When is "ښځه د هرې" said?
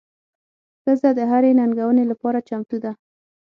0.81-1.51